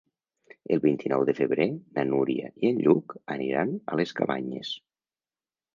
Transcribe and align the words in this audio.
El 0.75 0.79
vint-i-nou 0.85 1.25
de 1.29 1.35
febrer 1.41 1.67
na 1.99 2.07
Núria 2.13 2.49
i 2.65 2.73
en 2.73 2.83
Lluc 2.87 3.17
aniran 3.37 3.79
a 3.93 4.01
les 4.03 4.17
Cabanyes. 4.23 4.75